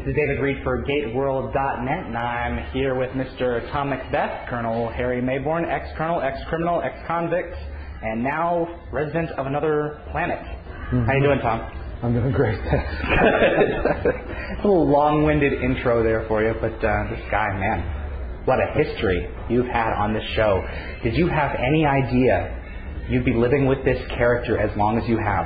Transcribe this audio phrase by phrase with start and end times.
[0.00, 3.70] This is David Read for GateWorld.net, and I'm here with Mr.
[3.70, 7.54] Tom McBeath, Colonel Harry Maybourne, ex-colonel, ex-criminal, ex-convict,
[8.02, 10.38] and now resident of another planet.
[10.38, 11.04] Mm-hmm.
[11.04, 11.60] How you doing, Tom?
[12.02, 12.94] I'm doing great, thanks.
[14.64, 19.28] a little long-winded intro there for you, but uh, this guy, man, what a history
[19.50, 20.64] you've had on this show.
[21.04, 22.56] Did you have any idea
[23.10, 25.44] you'd be living with this character as long as you have?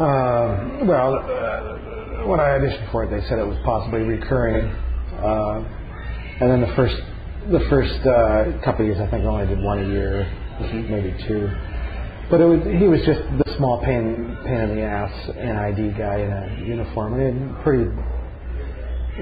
[0.00, 1.97] Uh, well, uh,
[2.28, 5.64] when I auditioned for it, they said it was possibly recurring, uh,
[6.40, 6.96] and then the first
[7.50, 10.30] the first uh, couple of years, I think, I only did one a year,
[10.60, 11.48] maybe two.
[12.30, 16.20] But it was he was just the small pain pain in the ass NID guy
[16.20, 17.88] in a uniform, and a pretty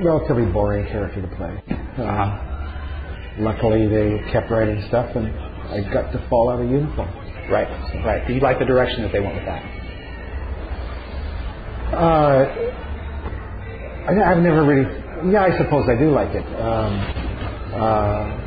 [0.02, 1.62] relatively boring character to play.
[2.02, 5.28] Uh, luckily, they kept writing stuff, and
[5.70, 7.08] I got to fall out of uniform.
[7.48, 7.68] Right,
[8.04, 8.26] right.
[8.26, 9.62] Did you like the direction that they went with that?
[11.94, 12.85] Uh,
[14.06, 15.32] I, I've never really.
[15.32, 16.46] Yeah, I suppose I do like it.
[16.60, 16.92] Um,
[17.74, 18.42] uh,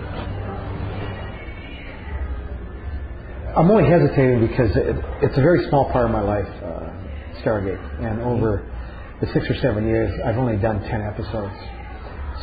[3.60, 7.82] I'm only hesitating because it, it's a very small part of my life, uh, Stargate,
[8.00, 8.66] and over
[9.20, 11.56] the six or seven years, I've only done ten episodes,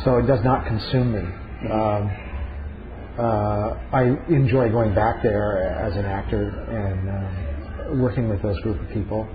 [0.03, 1.23] so it does not consume me.
[1.71, 2.11] Um,
[3.17, 8.79] uh, I enjoy going back there as an actor and um, working with those group
[8.79, 9.27] of people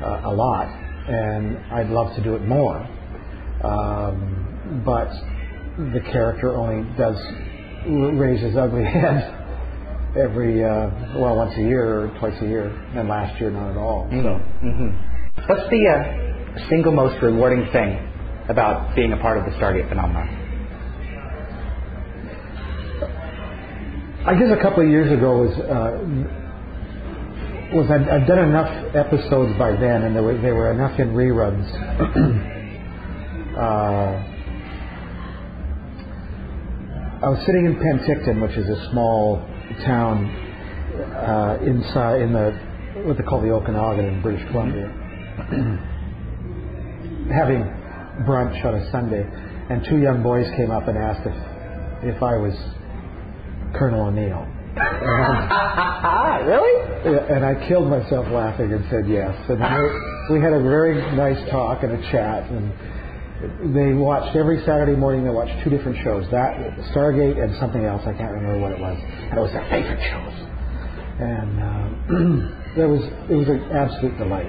[0.00, 0.68] uh, a lot,
[1.08, 2.86] and I'd love to do it more.
[3.64, 5.10] Um, but
[5.92, 7.16] the character only does
[8.18, 9.32] raise his ugly head
[10.16, 10.90] every uh,
[11.20, 14.08] well once a year or twice a year, and last year not at all.
[14.10, 15.42] So Mm-hmm.
[15.46, 17.98] What's the uh, single most rewarding thing
[18.48, 20.28] about being a part of the Stargate phenomenon?
[24.26, 25.98] I guess a couple of years ago was uh,
[27.76, 32.52] was I'd done enough episodes by then, and there were there were enough in reruns.
[33.56, 34.22] uh,
[37.22, 39.38] I was sitting in Penticton, which is a small
[39.84, 42.52] town uh, inside in the
[43.04, 44.86] what they call the Okanagan in British Columbia,
[47.32, 47.64] having
[48.28, 49.24] brunch on a Sunday,
[49.70, 52.54] and two young boys came up and asked if if I was
[53.78, 54.46] Colonel O'Neill.
[54.76, 56.76] And, really?
[57.32, 59.34] and I killed myself laughing and said yes.
[59.48, 62.50] And we, we had a very nice talk and a chat.
[62.50, 62.72] And
[63.40, 65.24] they watched every Saturday morning.
[65.24, 66.56] They watched two different shows: that
[66.94, 68.00] Stargate and something else.
[68.06, 68.96] I can't remember what it was.
[68.96, 70.36] And it was their favorite shows.
[71.20, 74.48] And uh, it was it was an absolute delight.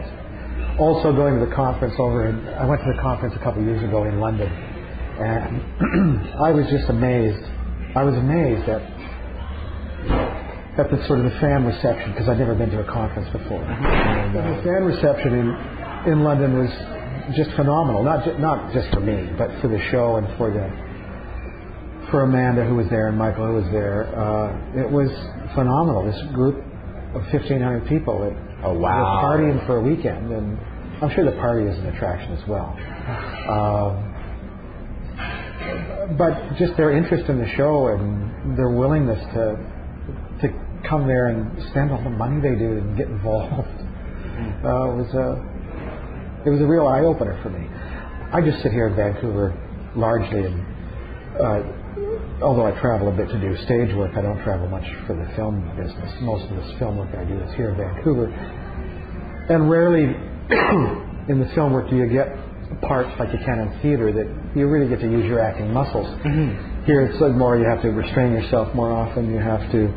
[0.79, 3.67] Also going to the conference over, in, I went to the conference a couple of
[3.67, 7.43] years ago in London, and I was just amazed.
[7.95, 8.83] I was amazed at
[10.79, 13.63] at the sort of the fan reception because I'd never been to a conference before.
[13.63, 15.47] And, uh, the fan reception in
[16.13, 16.71] in London was
[17.35, 18.03] just phenomenal.
[18.03, 20.69] Not ju- not just for me, but for the show and for the
[22.11, 24.07] for Amanda who was there and Michael who was there.
[24.17, 25.09] Uh, it was
[25.55, 26.05] phenomenal.
[26.05, 26.55] This group
[27.13, 28.33] of 1,500 people that
[28.63, 29.21] Oh, wow.
[29.21, 30.57] were partying for a weekend, and
[31.01, 32.75] I'm sure the party is an attraction as well.
[33.49, 34.03] Um,
[36.17, 39.57] but just their interest in the show and their willingness to
[40.41, 40.47] to
[40.87, 45.43] come there and spend all the money they do and get involved uh, was a
[46.47, 47.67] it was a real eye opener for me.
[48.31, 49.51] I just sit here in Vancouver
[49.99, 50.63] largely, and
[51.35, 55.11] uh, although I travel a bit to do stage work, I don't travel much for
[55.11, 56.07] the film business.
[56.21, 60.07] Most of this film work I do is here in Vancouver, and rarely
[61.27, 62.31] in the film work do you get
[62.87, 66.07] parts like you can in theater that you really get to use your acting muscles.
[66.87, 69.31] Here it's more you have to restrain yourself more often.
[69.31, 69.91] You have to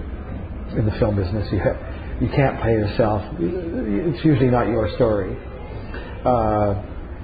[0.79, 1.79] in the film business you have,
[2.23, 3.23] you can't play yourself.
[3.39, 5.37] It's usually not your story.
[6.25, 6.75] Uh,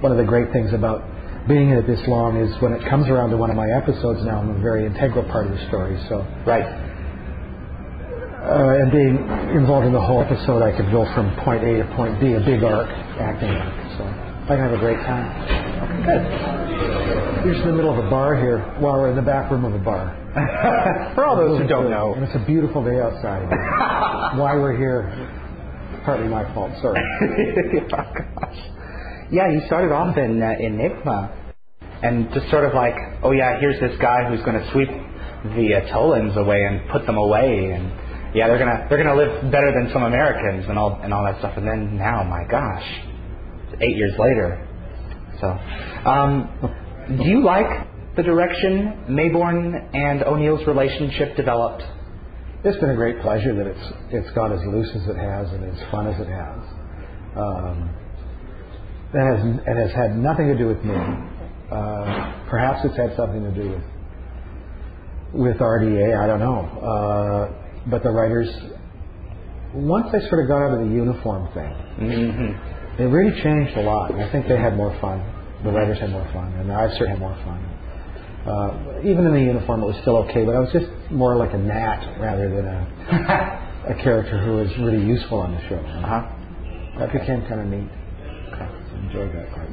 [0.01, 1.01] one of the great things about
[1.47, 4.19] being in it this long is when it comes around to one of my episodes
[4.25, 5.97] now, I'm a very integral part of the story.
[6.09, 6.65] So Right.
[6.65, 9.15] uh, and being
[9.55, 12.39] involved in the whole episode, I could go from point A to point B, a
[12.41, 13.73] big arc, acting arc.
[13.97, 15.25] So I can have a great time.
[16.05, 16.23] Good.
[17.45, 19.63] We're just in the middle of a bar here, while we're in the back room
[19.65, 20.13] of a bar.
[21.15, 22.13] For all those who don't know.
[22.13, 23.47] And it's a beautiful day outside.
[24.37, 25.09] Why we're here,
[26.03, 26.71] partly my fault.
[26.81, 26.99] Sorry.
[27.93, 28.03] oh,
[28.37, 28.59] gosh.
[29.29, 31.51] Yeah, you started off in uh, Enigma,
[32.01, 35.75] and just sort of like, oh yeah, here's this guy who's going to sweep the
[35.75, 37.91] uh, Tollans away and put them away, and
[38.33, 41.39] yeah, they're gonna they're gonna live better than some Americans and all and all that
[41.39, 41.57] stuff.
[41.57, 42.87] And then now, my gosh,
[43.81, 44.65] eight years later.
[45.41, 45.47] So,
[46.09, 51.83] um, do you like the direction Maybourne and O'Neill's relationship developed?
[52.63, 55.65] It's been a great pleasure that it's it's gone as loose as it has and
[55.65, 56.63] as fun as it has.
[57.35, 58.06] Um,
[59.13, 60.95] it has it has had nothing to do with me.
[61.71, 63.83] Uh, perhaps it's had something to do with
[65.33, 66.17] with RDA.
[66.17, 66.59] I don't know.
[66.81, 68.47] Uh, but the writers,
[69.73, 73.01] once they sort of got out of the uniform thing, Mm-hmm.
[73.01, 74.11] it really changed a lot.
[74.11, 75.19] And I think they had more fun.
[75.63, 77.59] The writers had more fun, and I certainly had more fun.
[78.47, 81.53] Uh, even in the uniform, it was still okay, but I was just more like
[81.53, 85.75] a gnat rather than a, a character who was really useful on the show.
[85.75, 86.21] Uh-huh.
[86.99, 87.19] That Okay.
[87.19, 87.89] became kind of neat.
[89.03, 89.69] Enjoyed that part.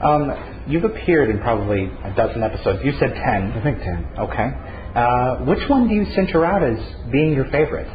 [0.00, 0.30] Um,
[0.68, 2.80] you've appeared in probably a dozen episodes.
[2.84, 3.52] You said ten.
[3.52, 4.06] I think 10.
[4.18, 4.48] Okay.
[4.94, 6.78] Uh, which one do you center out as
[7.10, 7.86] being your favorite?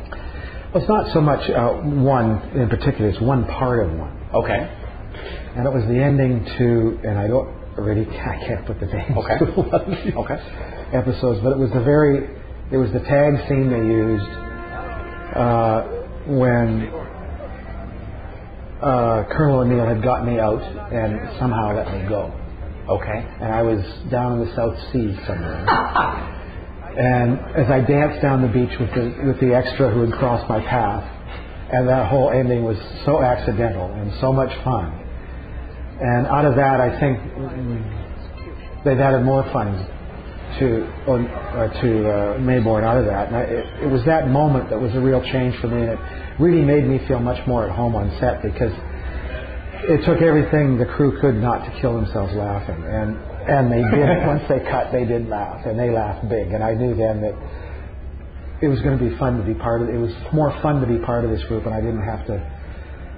[0.73, 4.11] Well, it's not so much uh, one in particular, it's one part of one.
[4.33, 4.79] Okay.
[5.55, 9.15] And it was the ending to, and I don't really, I can't put the names
[9.17, 9.39] Okay.
[9.45, 10.37] to these Okay.
[10.93, 12.27] episodes, but it was the very,
[12.71, 14.31] it was the tag scene they used
[15.37, 15.81] uh,
[16.27, 16.89] when
[18.83, 22.31] uh, Colonel O'Neill had got me out and somehow let me go.
[22.89, 23.25] Okay.
[23.41, 23.79] And I was
[24.11, 25.65] down in the South Seas somewhere.
[26.93, 30.47] And as I danced down the beach with the with the extra who had crossed
[30.47, 31.01] my path,
[31.71, 34.93] and that whole ending was so accidental and so much fun.
[35.99, 37.17] And out of that, I think
[38.85, 39.73] they've added more fun
[40.59, 43.27] to uh, to uh, Maybourne out of that.
[43.27, 45.91] And I, it, it was that moment that was a real change for me, and
[45.91, 45.99] it
[46.39, 48.73] really made me feel much more at home on set because
[49.85, 53.17] it took everything the crew could not to kill themselves laughing, and
[53.49, 54.27] and they did.
[54.33, 56.51] Once they cut, they did laugh, and they laughed big.
[56.51, 57.35] And I knew then that
[58.61, 59.89] it was going to be fun to be part of.
[59.89, 62.39] It was more fun to be part of this group, and I didn't have to.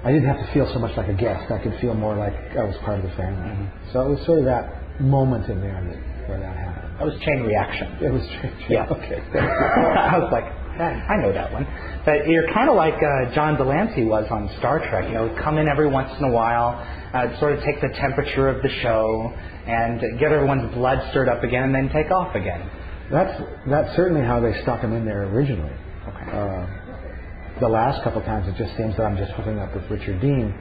[0.03, 1.49] I didn't have to feel so much like a guest.
[1.51, 3.69] I could feel more like I was part of the family.
[3.91, 6.74] So it was sort of that moment in there that where that happened.
[6.97, 7.87] That was chain reaction.
[8.01, 8.23] It was
[8.69, 8.87] Yeah.
[8.87, 9.19] Okay.
[9.39, 10.45] I was like,
[10.79, 11.65] I know that one.
[12.05, 15.07] But you're kind of like uh, John de Lancie was on Star Trek.
[15.07, 16.75] You know, come in every once in a while,
[17.13, 19.33] uh, sort of take the temperature of the show,
[19.67, 22.69] and get everyone's blood stirred up again, and then take off again.
[23.11, 25.73] That's that's certainly how they stuck him in there originally.
[26.07, 26.31] Okay.
[26.31, 30.19] Uh, the last couple times, it just seems that I'm just hooking up with Richard
[30.21, 30.53] Dean.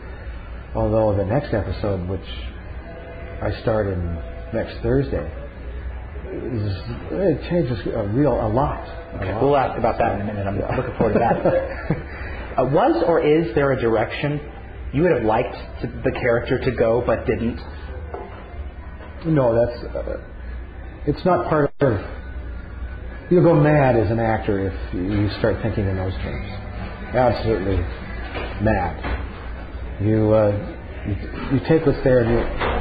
[0.74, 2.26] Although the next episode, which
[3.42, 4.14] I start in
[4.52, 5.28] next Thursday,
[6.34, 6.76] is,
[7.12, 8.86] it changes a real a lot.
[9.20, 9.42] A lot.
[9.42, 10.46] we'll ask about that in a minute.
[10.46, 12.58] I'm looking forward to that.
[12.58, 14.40] uh, was or is there a direction
[14.92, 17.60] you would have liked to, the character to go but didn't?
[19.26, 20.16] No, that's uh,
[21.06, 22.00] it's not part of.
[23.30, 26.46] You'll go mad as an actor if you start thinking in those terms.
[27.14, 27.76] Absolutely
[28.62, 30.02] mad.
[30.02, 30.74] You uh,
[31.06, 31.14] you,
[31.56, 32.73] you take what's there and you,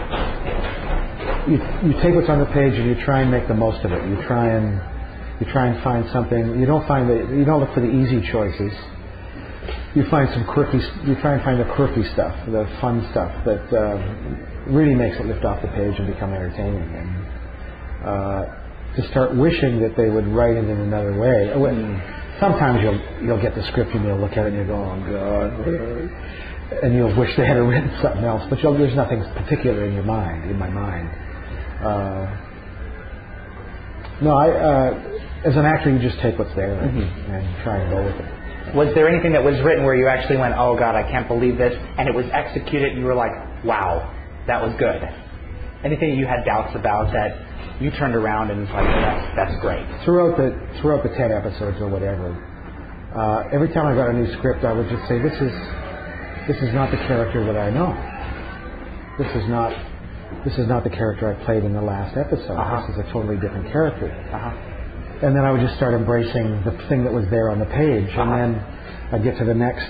[1.47, 3.91] you you take what's on the page and you try and make the most of
[3.91, 4.01] it.
[4.07, 4.79] You try and
[5.39, 6.59] you try and find something.
[6.59, 8.71] You don't find the you don't look for the easy choices.
[9.95, 10.79] You find some quirky.
[11.05, 15.25] You try and find the quirky stuff, the fun stuff that uh, really makes it
[15.25, 16.81] lift off the page and become entertaining.
[16.81, 17.09] And
[18.07, 18.45] uh,
[18.95, 21.55] to start wishing that they would write it in another way.
[21.57, 22.01] When,
[22.39, 24.97] sometimes you'll you'll get the script and you'll look at it and you go, oh
[25.11, 28.43] god, and you'll wish they had written something else.
[28.49, 31.09] But you'll, there's nothing particular in your mind, in my mind.
[31.81, 32.25] Uh,
[34.21, 37.91] no, I, uh, as an actor, you just take what's there and, and try and
[37.91, 38.75] go with it.
[38.75, 41.57] Was there anything that was written where you actually went, oh God, I can't believe
[41.57, 43.31] this, and it was executed and you were like,
[43.65, 44.07] wow,
[44.47, 45.01] that was good?
[45.83, 49.83] Anything you had doubts about that you turned around and was like, that's, that's great?
[50.05, 52.31] throughout the throughout the ten episodes or whatever,
[53.13, 55.53] uh, every time I got a new script, I would just say, "This is
[56.47, 57.91] this is not the character that I know.
[59.19, 59.75] This is not
[60.43, 62.55] this is not the character I played in the last episode.
[62.57, 62.87] Uh-huh.
[62.87, 64.51] This is a totally different character." Uh-huh.
[65.25, 68.09] And then I would just start embracing the thing that was there on the page,
[68.11, 68.21] Uh-huh.
[68.23, 68.63] and then
[69.13, 69.85] I'd get to the next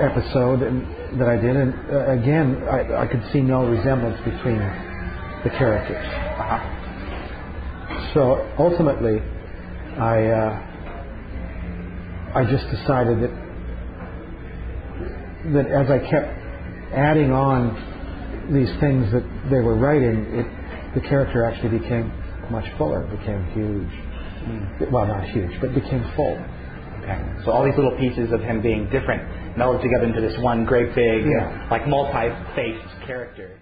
[0.00, 0.86] episode and,
[1.20, 4.58] that I did, and uh, again, I, I could see no resemblance between
[5.44, 6.06] the characters.
[6.06, 6.58] Uh-huh.
[8.14, 9.20] So ultimately,
[9.98, 10.58] I uh,
[12.34, 13.30] I just decided that
[15.52, 16.28] that as I kept
[16.94, 17.76] adding on
[18.50, 20.46] these things that they were writing, it
[20.94, 22.12] the character actually became
[22.50, 24.90] much fuller, became huge.
[24.92, 26.36] Well, not huge, but became full.
[27.02, 27.18] Okay.
[27.44, 29.22] So all these little pieces of him being different
[29.56, 31.66] melded together into this one great big, Yeah.
[31.70, 33.58] like multi-faced character.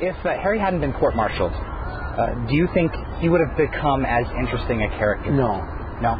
[0.00, 4.24] If uh, Harry hadn't been court-martialed, uh, do you think he would have become as
[4.38, 5.30] interesting a character?
[5.32, 5.58] No.
[6.00, 6.14] No.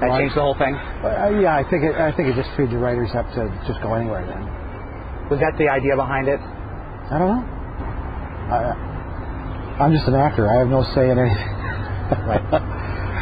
[0.00, 0.20] That Why?
[0.20, 0.74] changed the whole thing.
[0.74, 3.80] Uh, yeah, I think it, I think it just freed the writers up to just
[3.82, 4.65] go anywhere then.
[5.30, 6.38] Was that the idea behind it?
[6.40, 7.42] I don't know.
[8.46, 10.46] I, I'm just an actor.
[10.48, 11.50] I have no say in anything.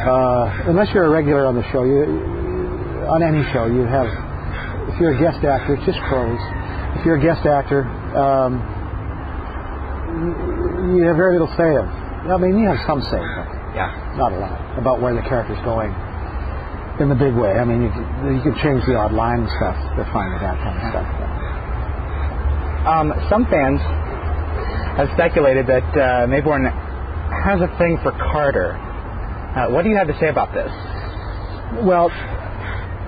[0.05, 2.05] uh, unless you're a regular on the show, you
[3.09, 4.07] on any show, you have.
[4.93, 6.39] If you're a guest actor, it's just prose.
[7.01, 7.85] If you're a guest actor,
[8.15, 8.61] um,
[10.97, 11.89] you have very little say of.
[12.31, 13.91] I mean, you have some say, but Yeah.
[14.17, 15.93] not a lot about where the character's going
[17.01, 17.53] in the big way.
[17.59, 18.05] I mean, you can,
[18.37, 19.77] you could change the odd line and stuff.
[19.97, 21.09] They're fine with that kind of stuff.
[22.85, 23.81] Um, some fans
[25.01, 26.69] have speculated that uh, Maybourne
[27.45, 28.77] has a thing for Carter.
[28.77, 30.69] Uh, what do you have to say about this?
[31.83, 32.13] Well,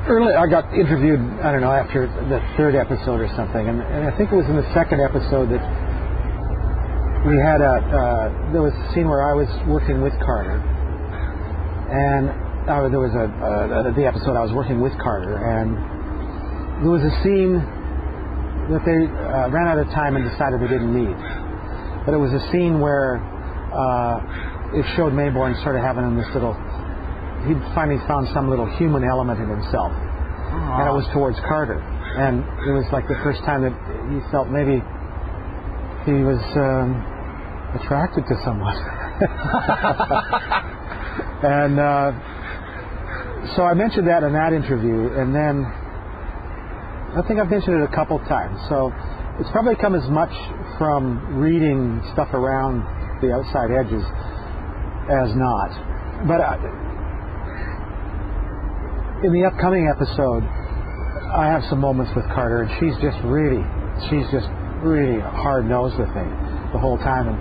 [0.09, 1.21] early I got interviewed.
[1.45, 4.47] I don't know after the third episode or something, and, and I think it was
[4.49, 5.63] in the second episode that
[7.29, 10.57] we had a uh, there was a scene where I was working with Carter,
[11.93, 12.31] and
[12.65, 15.77] uh, there was a uh, the episode I was working with Carter, and
[16.81, 17.61] there was a scene
[18.71, 21.15] that they uh, ran out of time and decided they didn't need.
[22.05, 23.23] But it was a scene where
[23.71, 26.55] uh, it showed Maybourne sort of having this little.
[27.47, 31.79] He finally found some little human element in himself, and it was towards Carter.
[31.79, 33.75] And it was like the first time that
[34.11, 34.83] he felt maybe
[36.09, 36.99] he was um,
[37.79, 38.75] attracted to someone.
[41.47, 42.11] and uh,
[43.55, 45.63] so I mentioned that in that interview, and then
[47.17, 48.61] I think I've mentioned it a couple times.
[48.69, 48.93] So
[49.41, 50.29] it's probably come as much
[50.77, 52.85] from reading stuff around
[53.25, 54.05] the outside edges
[55.09, 55.73] as not.
[56.29, 56.61] But uh,
[59.25, 63.65] in the upcoming episode, I have some moments with Carter, and she's just really,
[64.13, 64.53] she's just
[64.85, 66.29] really hard nosed with me
[66.77, 67.33] the whole time.
[67.33, 67.39] And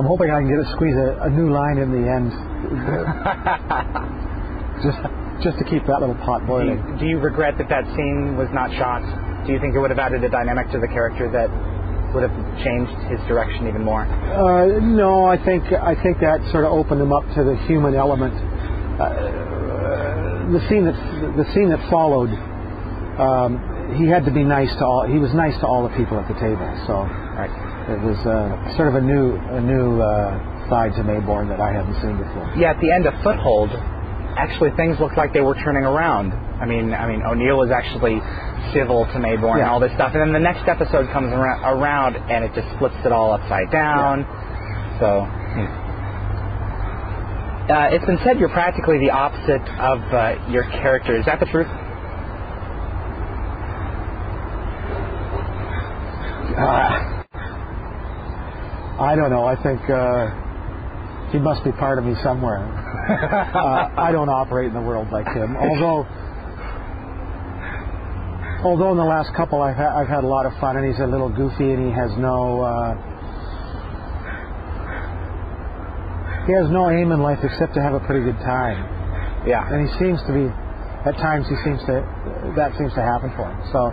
[0.00, 2.32] I'm hoping I can get to squeeze a, a new line in the end,
[4.80, 4.96] just
[5.42, 6.78] just to keep that little pot Do boiling.
[6.78, 9.02] you, do you regret that that scene was not shot?
[9.46, 11.48] Do you think it would have added a dynamic to the character that
[12.14, 14.02] would have changed his direction even more?
[14.06, 17.94] Uh, no, I think I think that sort of opened him up to the human
[17.94, 18.34] element.
[19.00, 20.96] Uh, the scene that
[21.36, 22.30] the scene that followed,
[23.20, 25.06] um, he had to be nice to all.
[25.06, 26.66] He was nice to all the people at the table.
[26.86, 27.02] So
[27.36, 27.52] Right.
[27.92, 31.70] it was uh, sort of a new a new uh, side to Maybourne that I
[31.74, 32.50] hadn't seen before.
[32.56, 33.70] Yeah, at the end of Foothold,
[34.36, 36.32] actually things looked like they were turning around.
[36.60, 38.20] I mean, I mean O'Neill was actually
[38.72, 42.16] civil to Maybourne and all this stuff, and then the next episode comes around, around
[42.30, 44.24] and it just flips it all upside down.
[45.00, 45.26] So.
[47.66, 51.18] Uh, it's been said you're practically the opposite of uh, your character.
[51.18, 51.66] Is that the truth?
[56.56, 57.16] Uh,
[59.02, 59.44] I don't know.
[59.44, 60.30] I think uh,
[61.32, 62.85] he must be part of me somewhere.
[63.08, 65.56] Uh, I don't operate in the world like him.
[65.56, 66.06] Although,
[68.64, 70.98] although in the last couple I've, ha- I've had a lot of fun, and he's
[71.00, 72.94] a little goofy, and he has no uh,
[76.46, 78.78] he has no aim in life except to have a pretty good time.
[79.46, 79.66] Yeah.
[79.66, 80.46] And he seems to be,
[81.06, 82.02] at times, he seems to
[82.54, 83.58] that seems to happen for him.
[83.70, 83.90] So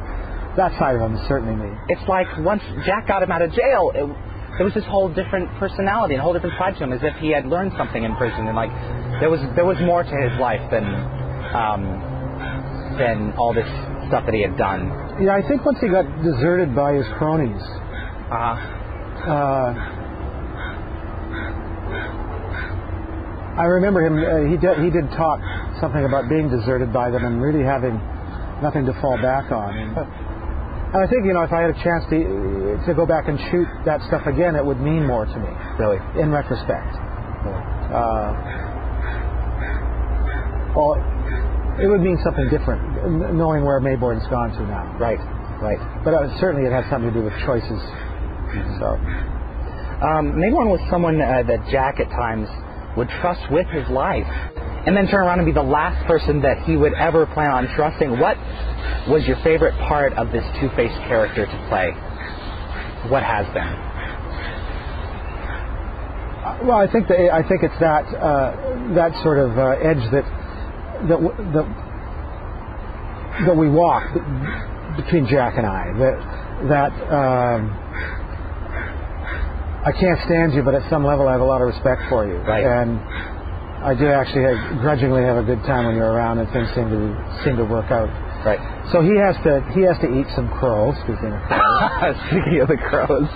[0.58, 1.70] that side of him is certainly me.
[1.90, 4.06] It's like once Jack got him out of jail, it,
[4.58, 7.16] there was this whole different personality and a whole different side to him, as if
[7.18, 8.72] he had learned something in prison, and like
[9.20, 10.86] there was there was more to his life than
[11.54, 11.84] um,
[12.98, 13.68] than all this
[14.08, 14.92] stuff that he had done.
[15.22, 17.62] Yeah, I think once he got deserted by his cronies,
[18.30, 18.58] Uh,
[19.30, 19.74] uh,
[23.54, 24.18] I remember him.
[24.18, 25.40] Uh, he did he did talk
[25.80, 28.02] something about being deserted by them and really having
[28.62, 29.78] nothing to fall back on.
[29.78, 29.98] And,
[30.94, 32.18] and I think you know if I had a chance to
[32.86, 35.98] to go back and shoot that stuff again, it would mean more to me really.
[36.22, 36.94] in retrospect.
[37.94, 38.32] Uh,
[40.76, 40.98] well,
[41.80, 42.82] it would mean something different,
[43.34, 44.98] knowing where Maybourne's gone to now.
[44.98, 45.20] Right.
[45.62, 45.80] Right.
[46.04, 47.82] But uh, certainly it had something to do with choices.
[48.80, 48.98] So.
[50.04, 52.50] Um, Maybourne was someone uh, that Jack at times
[52.98, 54.28] would trust with his life,
[54.86, 57.68] and then turn around and be the last person that he would ever plan on
[57.76, 58.20] trusting.
[58.20, 58.38] What
[59.08, 61.92] was your favorite part of this two-faced character to play?
[63.10, 63.72] What has been?
[66.68, 70.24] Well, I think the, I think it's that uh, that sort of uh, edge that
[71.08, 71.66] that w- that
[73.48, 74.04] that we walk
[74.96, 75.92] between Jack and I.
[76.00, 76.16] That
[76.70, 77.72] that um,
[79.86, 82.28] I can't stand you, but at some level I have a lot of respect for
[82.28, 82.38] you.
[82.38, 82.64] Right.
[82.64, 83.00] And
[83.84, 86.88] I do actually have, grudgingly have a good time when you're around, and things seem
[86.88, 87.02] to
[87.44, 88.08] seem to work out.
[88.48, 88.60] Right.
[88.92, 90.96] So he has to he has to eat some crow.
[91.04, 92.16] Speaking of crow.
[92.28, 93.28] Speaking of the crows.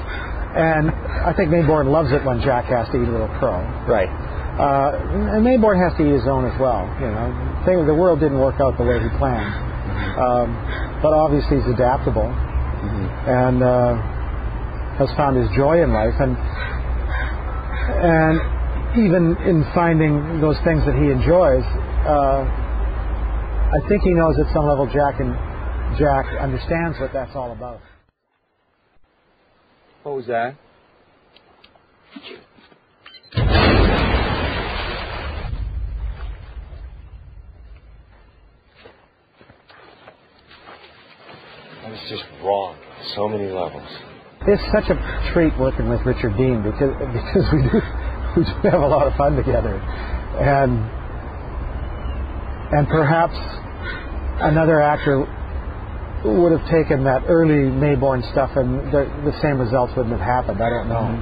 [0.57, 3.61] And I think Maybourne loves it when Jack has to eat a little crow.
[3.85, 4.09] Right.
[4.09, 6.87] Uh, and Maybourne has to eat his own as well.
[6.97, 7.29] You know,
[7.63, 9.53] thing, the world didn't work out the way he planned,
[10.17, 10.49] um,
[11.03, 12.25] but obviously he's adaptable
[13.27, 13.99] and uh,
[14.97, 16.33] has found his joy in life, and
[18.01, 18.56] and
[18.97, 21.63] even in finding those things that he enjoys,
[22.05, 22.41] uh,
[23.67, 25.35] I think he knows at some level Jack and
[25.99, 27.79] Jack understands what that's all about.
[30.03, 30.55] What was that?
[41.83, 43.87] That was just wrong on so many levels.
[44.47, 47.81] It's such a treat working with Richard Dean because because we do
[48.39, 49.73] we do have a lot of fun together,
[50.37, 50.77] and
[52.71, 53.33] and perhaps
[54.41, 55.25] another actor
[56.23, 60.61] would have taken that early Maybourne stuff and the, the same results wouldn't have happened.
[60.61, 61.17] I don't know.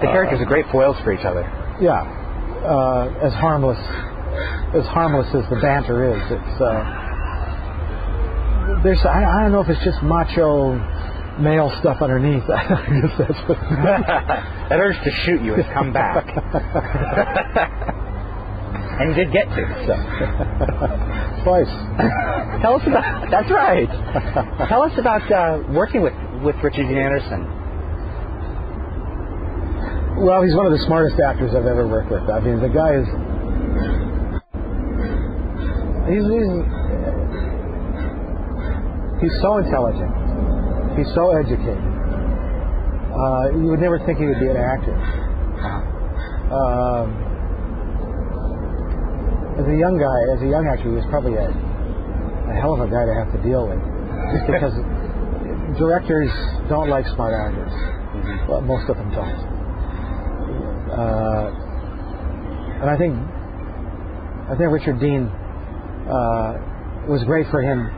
[0.00, 1.46] The characters are great foils for each other.
[1.80, 3.78] Yeah, uh, as harmless
[4.74, 6.82] as harmless as the banter is, it's uh,
[8.82, 10.74] there's I, I don't know if it's just macho
[11.38, 12.42] male stuff underneath.
[12.50, 13.58] I guess that's what.
[13.60, 16.26] that urge to shoot you has come back.
[19.00, 19.84] and did get to.
[19.86, 19.94] So.
[21.44, 21.72] Twice.
[22.62, 23.30] Tell us about.
[23.30, 23.88] That's right.
[24.68, 27.60] Tell us about uh, working with with Richard Dean Anderson.
[30.22, 32.28] Well, he's one of the smartest actors I've ever worked with.
[32.28, 33.06] I mean, the guy is.
[36.02, 36.50] He's he's,
[39.22, 40.21] he's so intelligent.
[40.96, 41.80] He's so educated.
[43.12, 44.96] Uh, you would never think he would be an actor.
[46.52, 47.08] Um,
[49.56, 52.80] as a young guy, as a young actor, he was probably a, a hell of
[52.80, 53.80] a guy to have to deal with.
[54.32, 54.76] Just because
[55.80, 56.32] directors
[56.68, 57.72] don't like smart actors.
[58.48, 59.40] Well, most of them don't.
[60.92, 61.48] Uh,
[62.84, 63.16] and I think
[64.50, 65.28] I think Richard Dean
[66.04, 67.88] uh, was great for him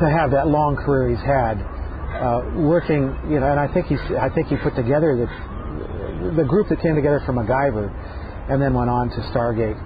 [0.00, 1.60] to have that long career he's had,
[2.20, 3.14] uh, working.
[3.28, 5.28] You know, and I think he's I think he put together the
[6.36, 7.88] the group that came together for MacGyver,
[8.50, 9.78] and then went on to Stargate.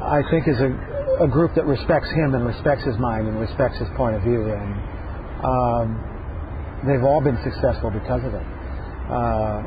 [0.00, 0.72] I think is a
[1.20, 4.48] a group that respects him and respects his mind and respects his point of view,
[4.50, 4.74] and
[5.44, 6.00] um,
[6.88, 8.46] they've all been successful because of it.
[9.12, 9.60] Uh,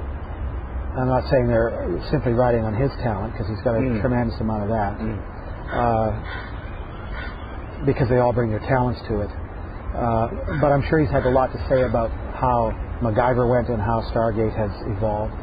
[0.95, 4.01] I'm not saying they're simply riding on his talent because he's got a Mm.
[4.01, 5.19] tremendous amount of that, Mm.
[5.75, 6.11] uh,
[7.85, 9.29] because they all bring their talents to it.
[9.95, 13.79] Uh, but I'm sure he's had a lot to say about how MacGyver went and
[13.81, 15.33] how Stargate has evolved.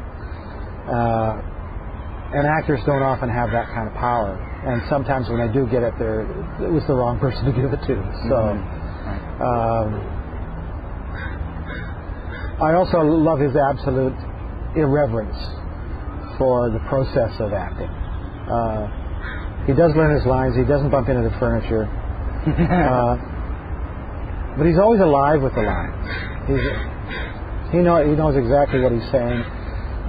[0.87, 5.65] Uh, and actors don't often have that kind of power, and sometimes when they do
[5.69, 6.25] get it, they're,
[6.61, 7.95] it was the wrong person to give it to.
[8.29, 8.37] So.
[9.43, 10.13] Um,
[12.61, 14.15] I also love his absolute
[14.77, 15.35] irreverence
[16.37, 17.89] for the process of acting.
[17.89, 20.55] Uh, he does learn his lines.
[20.55, 21.83] He doesn't bump into the furniture.
[22.47, 23.32] uh,
[24.57, 25.93] but he's always alive with the line.
[26.47, 26.65] He's,
[27.71, 29.43] he know he knows exactly what he's saying,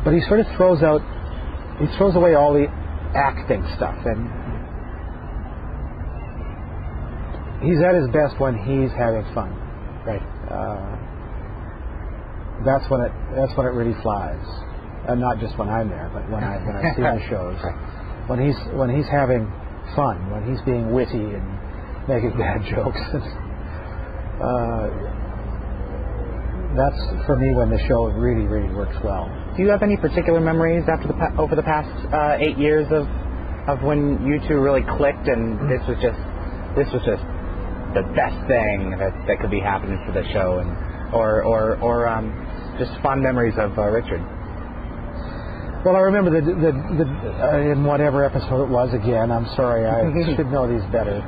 [0.04, 1.00] but he sort of throws out
[1.80, 2.66] he throws away all the
[3.16, 4.30] acting stuff, and
[7.66, 9.50] he's at his best when he's having fun.
[10.06, 10.22] Right.
[10.50, 10.94] Uh,
[12.64, 14.44] that's when it that's when it really flies,
[15.08, 17.58] and not just when I'm there, but when I when I see the shows.
[18.26, 19.50] When he's when he's having
[19.96, 21.44] fun, when he's being witty and
[22.08, 23.00] making bad jokes.
[24.42, 24.86] Uh,
[26.74, 29.30] that's for me when the show really really works well.
[29.56, 32.86] Do you have any particular memories after the pa- over the past uh, eight years
[32.90, 33.06] of
[33.68, 36.18] of when you two really clicked and this was just
[36.74, 37.22] this was just
[37.94, 40.68] the best thing that, that could be happening for the show and
[41.14, 42.34] or or or um,
[42.78, 44.20] just fond memories of uh, Richard.
[45.86, 48.92] Well, I remember the, the, the uh, in whatever episode it was.
[48.94, 51.22] Again, I'm sorry, I should know these better.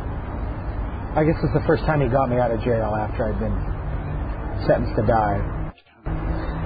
[1.17, 3.57] I guess it's the first time he got me out of jail after I'd been
[4.69, 5.41] sentenced to die.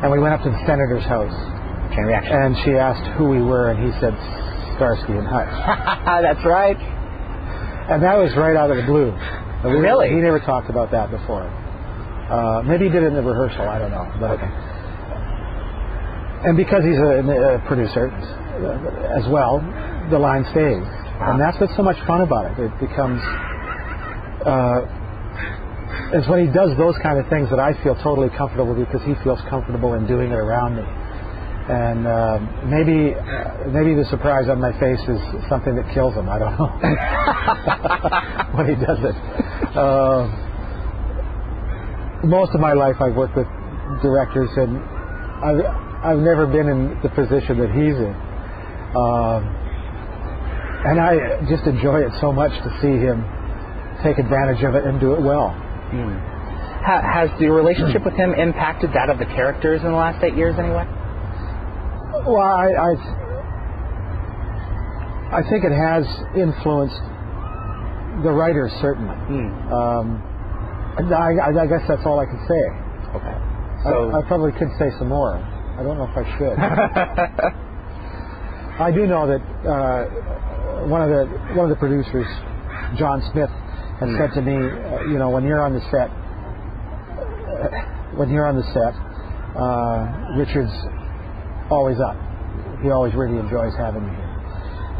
[0.03, 1.31] And we went up to the senator's house,
[1.95, 2.35] Chain reaction.
[2.35, 4.11] and she asked who we were, and he said
[4.75, 5.51] Starsky and Hutch.
[6.27, 6.77] That's right.
[7.91, 9.13] And that was right out of the blue.
[9.15, 10.09] We- Really?
[10.09, 11.45] He never talked about that before.
[11.47, 13.69] Uh, maybe he did it in the rehearsal.
[13.69, 14.07] I don't know.
[14.19, 14.51] But Okay.
[16.49, 19.61] and because he's a, a producer uh, as well,
[20.11, 20.81] the line stays,
[21.21, 21.33] Wow.
[21.33, 22.57] and that's what's so much fun about it.
[22.65, 23.21] It becomes
[24.46, 24.81] uh,
[26.12, 29.14] it's when he does those kind of things that I feel totally comfortable because he
[29.22, 30.83] feels comfortable in doing it around me.
[31.70, 36.29] And uh, maybe uh, maybe the surprise on my face is something that kills him.
[36.29, 36.66] I don't know
[38.59, 39.14] when he does it.
[39.79, 40.26] Uh,
[42.26, 43.46] most of my life, I've worked with
[44.03, 44.83] directors, and
[45.46, 45.62] I've
[46.03, 48.14] I've never been in the position that he's in.
[48.98, 49.46] Um,
[50.90, 53.22] and I just enjoy it so much to see him
[54.03, 55.55] take advantage of it and do it well.
[56.83, 60.35] Ha- has the relationship with him impacted that of the characters in the last eight
[60.35, 60.87] years anyway?
[62.27, 62.95] Well, I, I,
[65.39, 66.05] I think it has
[66.37, 67.01] influenced
[68.25, 69.15] the writers certainly.
[69.15, 69.73] Hmm.
[69.73, 70.23] Um,
[70.99, 72.69] and I, I, I guess that's all I can say.
[73.17, 73.37] Okay.
[73.85, 75.37] So I, I probably could say some more.
[75.37, 76.59] I don't know if I should.
[78.81, 80.05] I do know that uh,
[80.89, 82.27] one of the one of the producers,
[82.99, 83.51] John Smith,
[84.09, 84.17] Hmm.
[84.17, 87.69] said to me, uh, you know, when you're on the set, uh,
[88.17, 88.95] when you're on the set,
[89.57, 90.07] uh,
[90.41, 90.73] Richard's
[91.71, 92.17] always up.
[92.83, 94.27] He always really enjoys having you here.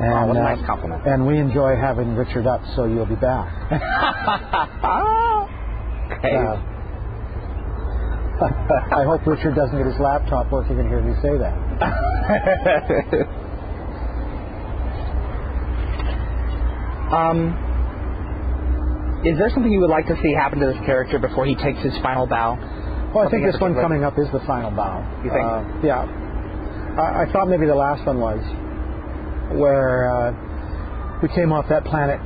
[0.01, 1.07] And, Oh, what a uh, nice compliment.
[1.07, 3.49] And we enjoy having Richard up, so you'll be back.
[6.13, 6.37] okay.
[6.37, 6.57] Uh,
[8.41, 11.53] I hope Richard doesn't get his laptop working and hear me say that.
[17.13, 17.53] um,
[19.25, 21.81] is there something you would like to see happen to this character before he takes
[21.81, 22.57] his final bow?
[23.15, 25.03] Well, I think Something this one coming up is the final bow.
[25.25, 25.45] You think?
[25.45, 26.07] Uh, yeah.
[26.97, 28.39] I, I thought maybe the last one was
[29.59, 32.21] where uh, we came off that planet.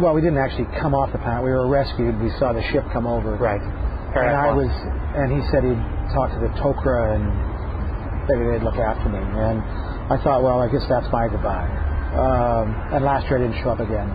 [0.00, 1.44] Well, we didn't actually come off the planet.
[1.44, 2.16] We were rescued.
[2.22, 3.36] We saw the ship come over.
[3.36, 3.60] Right.
[3.60, 5.82] And I was, and he said he'd
[6.14, 7.26] talk to the Tok'ra and
[8.30, 9.18] maybe they'd look after me.
[9.18, 9.58] And
[10.08, 11.66] I thought, well, I guess that's my goodbye.
[12.14, 14.06] Um, and last year I didn't show up again.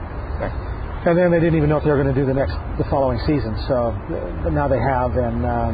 [1.06, 2.84] And then they didn't even know if they were going to do the next, the
[2.90, 3.56] following season.
[3.68, 3.96] So
[4.44, 5.74] but now they have, and um,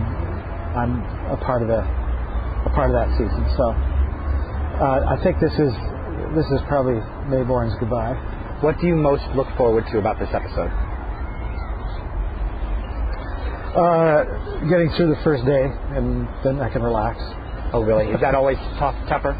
[0.78, 1.02] I'm
[1.34, 3.42] a part of the, a part of that season.
[3.58, 5.74] So uh, I think this is,
[6.38, 8.14] this is probably Maybourne's goodbye.
[8.62, 10.70] What do you most look forward to about this episode?
[13.76, 14.24] Uh,
[14.70, 15.66] getting through the first day,
[15.98, 17.20] and then I can relax.
[17.74, 18.14] Oh, really?
[18.14, 19.34] Is that always tough, tougher?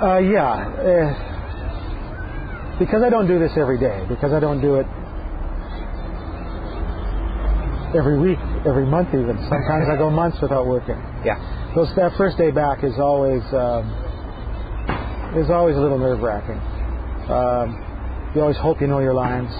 [0.00, 0.62] Uh, yeah.
[0.78, 1.37] Uh,
[2.78, 4.86] because I don't do this every day, because I don't do it
[7.96, 9.36] every week, every month even.
[9.48, 10.96] Sometimes I go months without working.
[11.24, 11.36] Yeah.
[11.74, 13.88] Those, that first day back is always um,
[15.36, 16.60] is always a little nerve wracking.
[17.28, 17.76] Um,
[18.34, 19.52] you always hope you know your lines.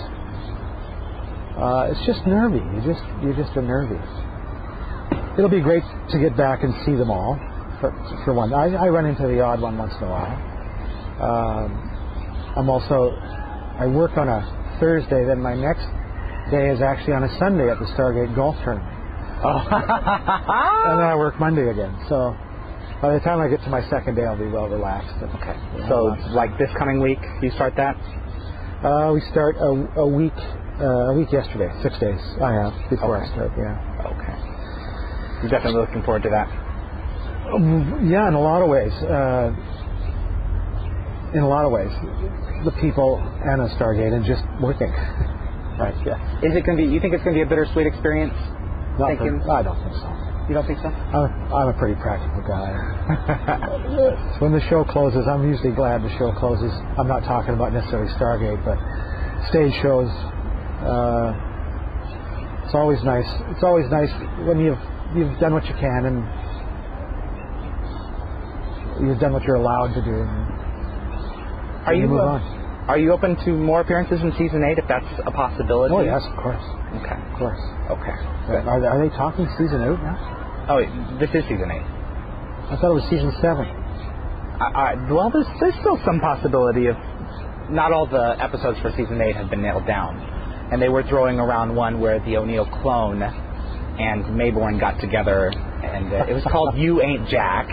[1.59, 2.63] Uh, it's just nervy.
[2.63, 4.01] You just you just are nervy.
[5.37, 7.39] It'll be great to get back and see them all.
[7.81, 10.35] For, for one, I, I run into the odd one once in a while.
[11.23, 11.98] Um,
[12.59, 13.15] I'm also
[13.79, 15.25] I work on a Thursday.
[15.25, 15.87] Then my next
[16.51, 18.95] day is actually on a Sunday at the Stargate Golf Tournament
[19.41, 19.63] Oh.
[19.71, 21.95] and then I work Monday again.
[22.09, 22.35] So
[23.01, 25.15] by the time I get to my second day, I'll be well relaxed.
[25.23, 25.55] okay.
[25.87, 25.95] So,
[26.35, 27.95] like this coming week, you start that?
[28.83, 33.19] uh, we start a, a week uh, a week yesterday, six days I have before
[33.23, 33.31] Okay.
[33.31, 33.53] I start.
[33.55, 34.35] Yeah, Okay.
[35.43, 36.49] You're definitely looking forward to that.
[37.55, 38.93] Um, yeah, in a lot of ways.
[39.07, 39.55] Uh,
[41.35, 41.93] in a lot of ways,
[42.65, 44.91] the people and a Stargate and just working.
[45.79, 45.95] Right.
[46.05, 46.19] Yeah.
[46.43, 46.91] Is it going to be?
[46.91, 48.35] You think it's going to be a bittersweet experience?
[48.99, 50.11] Not Thinking- for- I don't think so.
[50.49, 50.89] You don't think so?
[50.89, 52.73] I'm, I'm a pretty practical guy.
[54.41, 56.73] when the show closes, I'm usually glad the show closes.
[56.97, 58.81] I'm not talking about necessarily Stargate, but
[59.53, 60.09] stage shows.
[60.81, 61.37] Uh,
[62.65, 63.29] it's always nice.
[63.53, 64.09] It's always nice
[64.49, 64.81] when you've
[65.15, 66.25] you've done what you can and
[69.07, 70.25] you've done what you're allowed to do.
[71.89, 72.41] Are you move uh, on?
[72.89, 75.93] Are you open to more appearances in season eight if that's a possibility?
[75.95, 76.65] Oh yes, of course,
[77.01, 77.17] Okay.
[77.17, 77.61] of course.
[77.97, 78.17] Okay.
[78.65, 80.67] Are, are they talking season eight now?
[80.69, 80.81] Oh,
[81.21, 81.85] this is season eight.
[82.69, 83.65] I thought it was season seven.
[83.65, 86.97] I, I, well, there's, there's still some possibility of
[87.71, 90.17] not all the episodes for season eight have been nailed down,
[90.73, 96.13] and they were throwing around one where the O'Neill clone and Maybourne got together, and
[96.13, 97.69] uh, it was called "You Ain't Jack."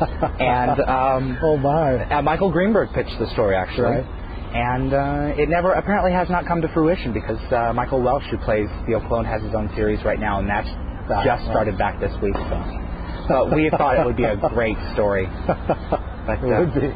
[0.00, 2.04] And um, oh my.
[2.10, 4.06] uh, Michael Greenburg pitched the story actually, Right.
[4.54, 8.38] and uh, it never apparently has not come to fruition because uh, Michael Welch, who
[8.38, 10.68] plays the clone, has his own series right now, and that's
[11.10, 11.50] Ah, just right.
[11.52, 12.36] started back this week.
[12.36, 15.26] So, but we thought it would be a great story.
[15.48, 16.92] But, it uh, would be.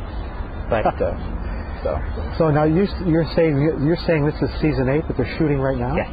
[0.68, 1.16] but uh,
[1.82, 1.96] so
[2.38, 5.78] So now you, you're saying you're saying this is season eight but they're shooting right
[5.78, 5.96] now?
[5.96, 6.08] Yes.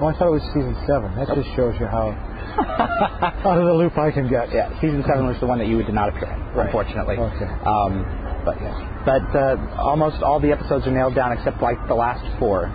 [0.00, 1.10] Oh, I thought it was season seven.
[1.16, 2.12] That just shows you how
[2.56, 4.52] out of the loop I can get.
[4.52, 6.66] yeah, season seven was the one that you did not appear in, Right.
[6.66, 7.16] unfortunately.
[7.16, 7.50] Okay.
[7.66, 8.02] Um,
[8.44, 12.24] but yeah, but uh, almost all the episodes are nailed down except like the last
[12.38, 12.66] four.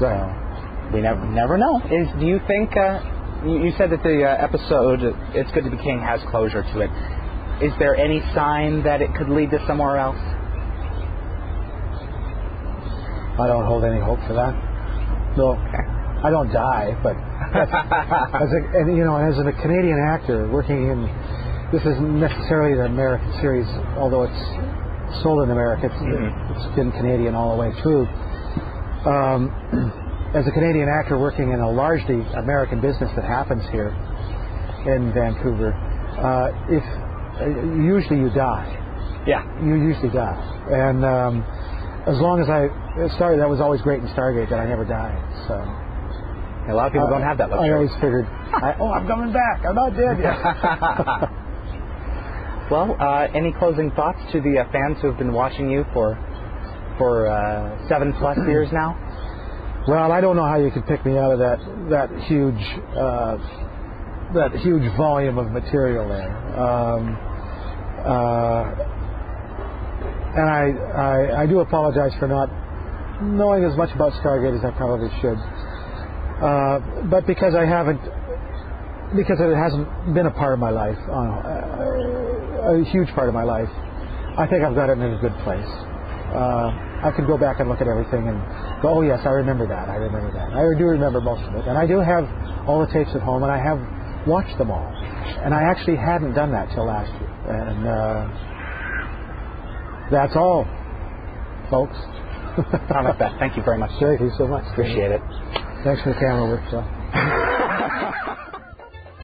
[0.00, 0.90] Right.
[0.92, 1.78] We never never know.
[1.90, 2.76] Is do you think?
[2.76, 3.00] Uh,
[3.44, 5.00] you, you said that the uh, episode
[5.34, 6.90] "It's Good to Be King" has closure to it.
[7.62, 10.18] Is there any sign that it could lead to somewhere else?
[13.38, 14.54] I don't hold any hope for that.
[15.36, 15.54] No.
[15.54, 17.14] I don't die, but
[17.54, 21.08] as a and you know, as a Canadian actor working in
[21.72, 25.86] this isn't necessarily an American series, although it's sold in America.
[25.86, 26.56] It's, Mhm.
[26.56, 28.06] it's been Canadian all the way through.
[29.04, 29.52] Um,
[30.34, 33.92] as a Canadian actor working in a largely American business that happens here
[34.86, 36.84] in Vancouver, uh, if
[37.40, 37.46] uh,
[37.80, 38.68] usually you die,
[39.26, 39.42] Yeah.
[39.62, 40.36] you usually die,
[40.70, 41.44] and um,
[42.06, 42.68] as long as I
[43.16, 45.20] started, that was always great in Stargate that I never died.
[45.46, 45.54] So
[46.68, 47.70] A lot of people don't have that luxury.
[47.70, 49.64] I always figured, I, oh, I'm coming back.
[49.64, 50.36] I'm not dead yet.
[52.70, 56.18] well, uh, any closing thoughts to the uh, fans who have been watching you for
[56.98, 58.94] for uh, seven plus years now?
[59.88, 62.60] Well, I don't know how you could pick me out of that that huge
[62.92, 63.38] uh,
[64.34, 66.30] that huge volume of material there.
[66.60, 67.16] Um,
[68.04, 68.74] uh,
[70.36, 72.50] and I, I I do apologize for not
[73.22, 75.38] knowing as much about Stargate as I probably should.
[76.38, 76.78] Uh,
[77.10, 78.00] but because I haven't,
[79.16, 83.42] because it hasn't been a part of my life, uh, a huge part of my
[83.42, 83.68] life,
[84.38, 85.66] I think I've got it in a good place.
[86.30, 86.70] Uh,
[87.02, 88.38] I can go back and look at everything and
[88.82, 89.88] go, oh yes, I remember that.
[89.88, 90.52] I remember that.
[90.54, 92.22] I do remember most of it, and I do have
[92.68, 93.80] all the tapes at home, and I have
[94.26, 94.86] watched them all.
[95.42, 98.28] And I actually hadn't done that till last year, and uh,
[100.10, 100.66] that's all,
[101.70, 101.96] folks.
[102.92, 103.90] Tom McBeath, thank you very much.
[104.00, 104.64] Thank you so much.
[104.72, 105.22] Appreciate it.
[105.84, 107.47] Thanks for the camera work, so.